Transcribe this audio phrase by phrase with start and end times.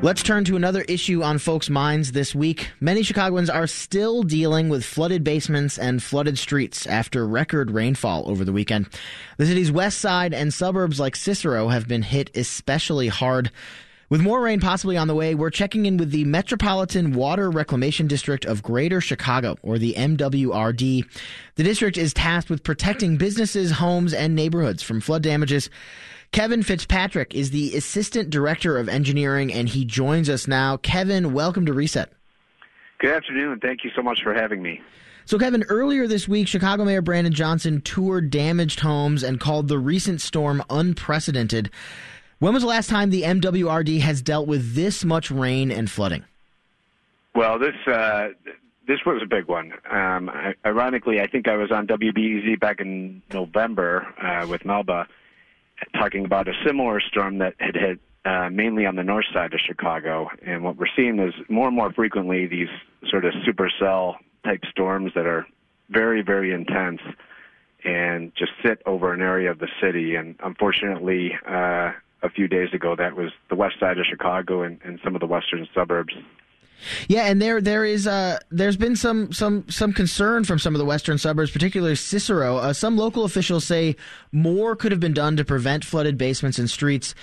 [0.00, 2.70] Let's turn to another issue on folks' minds this week.
[2.78, 8.44] Many Chicagoans are still dealing with flooded basements and flooded streets after record rainfall over
[8.44, 8.88] the weekend.
[9.38, 13.50] The city's west side and suburbs like Cicero have been hit especially hard.
[14.08, 18.06] With more rain possibly on the way, we're checking in with the Metropolitan Water Reclamation
[18.06, 21.04] District of Greater Chicago, or the MWRD.
[21.56, 25.68] The district is tasked with protecting businesses, homes, and neighborhoods from flood damages.
[26.32, 30.76] Kevin Fitzpatrick is the Assistant Director of Engineering, and he joins us now.
[30.76, 32.12] Kevin, welcome to Reset.
[32.98, 33.60] Good afternoon.
[33.60, 34.80] Thank you so much for having me.
[35.24, 39.78] So, Kevin, earlier this week, Chicago Mayor Brandon Johnson toured damaged homes and called the
[39.78, 41.70] recent storm unprecedented.
[42.38, 46.24] When was the last time the MWRD has dealt with this much rain and flooding?
[47.34, 48.28] Well, this uh,
[48.86, 49.72] this was a big one.
[49.90, 50.30] Um,
[50.64, 55.06] ironically, I think I was on WBEZ back in November uh, with Melba
[55.94, 59.60] talking about a similar storm that had hit uh, mainly on the north side of
[59.60, 60.28] Chicago.
[60.44, 62.68] And what we're seeing is more and more frequently these
[63.08, 65.46] sort of supercell type storms that are
[65.88, 67.00] very, very intense
[67.84, 70.16] and just sit over an area of the city.
[70.16, 74.80] And unfortunately, uh, a few days ago, that was the west side of Chicago and,
[74.84, 76.14] and some of the western suburbs.
[77.08, 80.78] Yeah, and there there is uh there's been some some some concern from some of
[80.78, 82.58] the western suburbs, particularly Cicero.
[82.58, 83.96] Uh, some local officials say
[84.32, 87.14] more could have been done to prevent flooded basements and streets.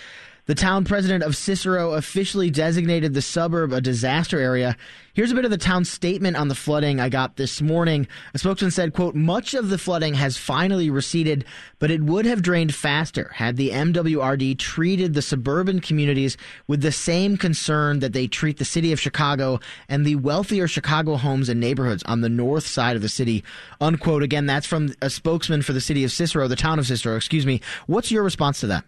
[0.47, 4.77] The town president of Cicero officially designated the suburb a disaster area.
[5.15, 8.07] Here's a bit of the town statement on the flooding I got this morning.
[8.35, 11.45] A spokesman said, quote, much of the flooding has finally receded,
[11.79, 16.91] but it would have drained faster had the MWRD treated the suburban communities with the
[16.91, 21.59] same concern that they treat the city of Chicago and the wealthier Chicago homes and
[21.59, 23.43] neighborhoods on the north side of the city.
[23.81, 24.21] Unquote.
[24.21, 27.47] Again, that's from a spokesman for the city of Cicero, the town of Cicero, excuse
[27.47, 27.61] me.
[27.87, 28.85] What's your response to that?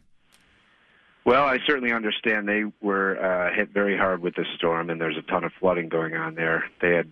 [1.27, 5.17] Well, I certainly understand they were uh, hit very hard with this storm, and there's
[5.17, 6.63] a ton of flooding going on there.
[6.81, 7.11] They had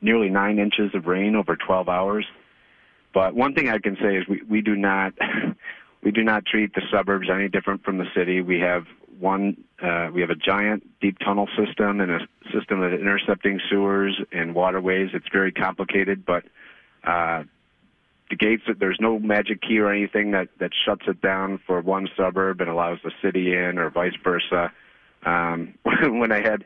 [0.00, 2.24] nearly nine inches of rain over 12 hours.
[3.12, 5.12] But one thing I can say is we, we do not
[6.04, 8.42] we do not treat the suburbs any different from the city.
[8.42, 8.84] We have
[9.18, 12.20] one uh, we have a giant deep tunnel system and a
[12.54, 15.10] system of intercepting sewers and waterways.
[15.14, 16.44] It's very complicated, but
[17.02, 17.42] uh,
[18.30, 22.08] the gates there's no magic key or anything that that shuts it down for one
[22.16, 24.72] suburb and allows the city in or vice versa.
[25.24, 26.64] Um when i had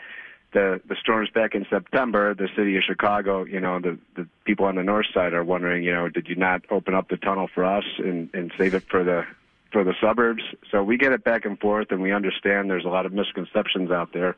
[0.53, 4.67] the the storms back in september the city of chicago you know the the people
[4.67, 7.49] on the north side are wondering you know did you not open up the tunnel
[7.55, 9.25] for us and and save it for the
[9.73, 10.43] for the suburbs?
[10.71, 13.91] So we get it back and forth and we understand there's a lot of misconceptions
[13.91, 14.37] out there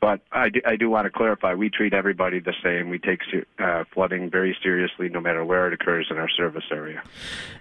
[0.00, 2.90] but I do, I do want to clarify, we treat everybody the same.
[2.90, 3.20] We take
[3.58, 7.02] uh, flooding very seriously no matter where it occurs in our service area.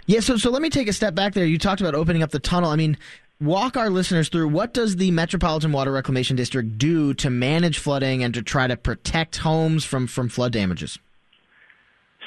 [0.05, 1.45] Yeah, so, so let me take a step back there.
[1.45, 2.69] You talked about opening up the tunnel.
[2.69, 2.97] I mean,
[3.39, 8.23] walk our listeners through what does the Metropolitan Water Reclamation District do to manage flooding
[8.23, 10.99] and to try to protect homes from, from flood damages?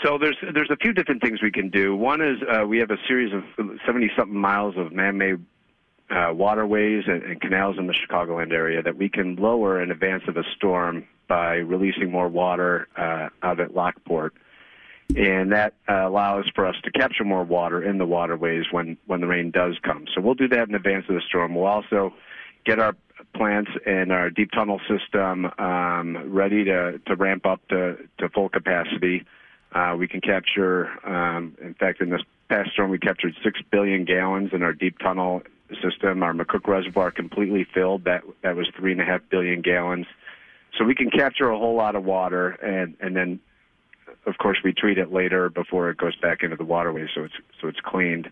[0.04, 1.96] So there's there's a few different things we can do.
[1.96, 3.42] One is uh, we have a series of
[3.84, 5.44] 70 something miles of man-made
[6.10, 10.24] uh, waterways and, and canals in the Chicagoland area that we can lower in advance
[10.26, 14.34] of a storm by releasing more water uh, out at Lockport.
[15.16, 19.20] And that uh, allows for us to capture more water in the waterways when, when
[19.20, 20.06] the rain does come.
[20.14, 21.54] So we'll do that in advance of the storm.
[21.54, 22.12] We'll also
[22.64, 22.94] get our
[23.34, 28.48] plants and our deep tunnel system um, ready to, to ramp up to, to full
[28.48, 29.24] capacity.
[29.72, 34.04] Uh, we can capture, um, in fact, in this past storm, we captured 6 billion
[34.04, 35.42] gallons in our deep tunnel
[35.82, 36.22] system.
[36.22, 38.04] Our McCook Reservoir completely filled.
[38.04, 40.06] That that was three and a half billion gallons.
[40.76, 43.40] So we can capture a whole lot of water, and and then,
[44.26, 47.34] of course, we treat it later before it goes back into the waterway, so it's
[47.60, 48.30] so it's cleaned.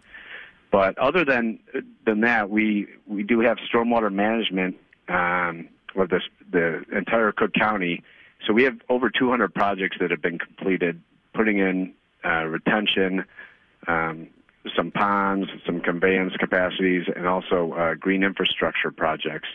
[0.71, 1.59] But other than
[2.05, 4.77] than that, we we do have stormwater management
[5.09, 6.21] um, of the
[6.51, 8.03] the entire Cook County.
[8.47, 11.01] So we have over 200 projects that have been completed,
[11.33, 13.25] putting in uh, retention,
[13.89, 14.29] um,
[14.75, 19.49] some ponds, some conveyance capacities, and also uh, green infrastructure projects,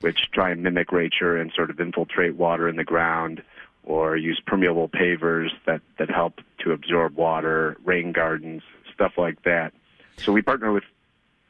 [0.00, 3.42] which try and mimic nature and sort of infiltrate water in the ground
[3.82, 8.62] or use permeable pavers that, that help to absorb water, rain gardens,
[8.94, 9.72] stuff like that.
[10.18, 10.84] So we partner with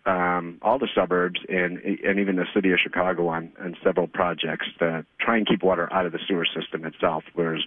[0.06, 4.66] um, all the suburbs and and even the city of Chicago on, on several projects
[4.78, 7.62] to try and keep water out of the sewer system itself, whereas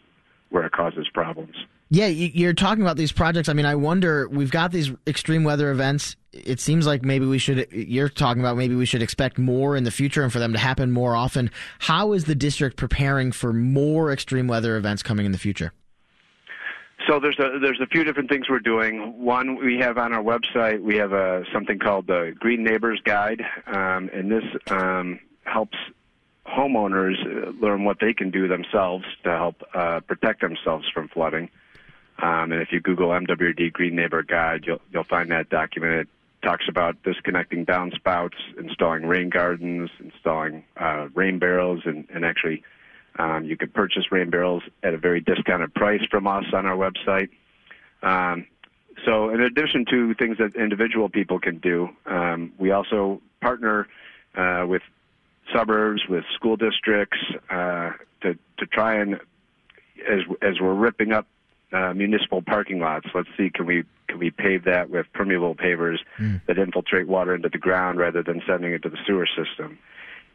[0.49, 1.55] where it causes problems.
[1.89, 3.47] Yeah, you're talking about these projects.
[3.47, 6.17] I mean, I wonder, we've got these extreme weather events.
[6.33, 9.85] It seems like maybe we should, you're talking about maybe we should expect more in
[9.85, 11.49] the future and for them to happen more often.
[11.79, 15.71] How is the district preparing for more extreme weather events coming in the future?
[17.07, 19.23] So there's a there's a few different things we're doing.
[19.23, 23.41] One, we have on our website we have a something called the Green Neighbors Guide,
[23.67, 25.77] um, and this um, helps
[26.57, 31.49] homeowners uh, learn what they can do themselves to help uh, protect themselves from flooding.
[32.19, 36.01] Um, and if you Google MWD Green Neighbor Guide, you'll you'll find that document.
[36.01, 36.07] It
[36.41, 42.63] talks about disconnecting downspouts, installing rain gardens, installing uh, rain barrels, and, and actually
[43.19, 46.75] um, you can purchase rain barrels at a very discounted price from us on our
[46.75, 47.29] website.
[48.01, 48.47] Um,
[49.05, 53.87] so, in addition to things that individual people can do, um, we also partner
[54.35, 54.81] uh, with
[55.53, 57.91] suburbs, with school districts uh,
[58.21, 59.19] to to try and
[60.09, 61.27] as as we're ripping up
[61.73, 65.97] uh, municipal parking lots, let's see can we can we pave that with permeable pavers
[66.17, 66.41] mm.
[66.47, 69.77] that infiltrate water into the ground rather than sending it to the sewer system.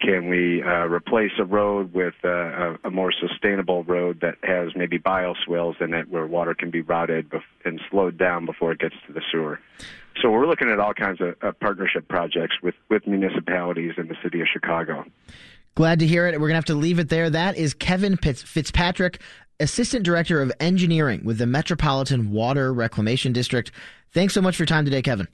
[0.00, 4.70] Can we uh, replace a road with uh, a, a, more sustainable road that has
[4.74, 8.80] maybe bioswales in it where water can be routed bef- and slowed down before it
[8.80, 9.60] gets to the sewer?
[10.20, 14.16] So we're looking at all kinds of uh, partnership projects with, with municipalities in the
[14.22, 15.04] city of Chicago.
[15.74, 16.32] Glad to hear it.
[16.32, 17.30] We're going to have to leave it there.
[17.30, 19.20] That is Kevin Fitzpatrick,
[19.58, 23.70] Assistant Director of Engineering with the Metropolitan Water Reclamation District.
[24.12, 25.28] Thanks so much for your time today, Kevin.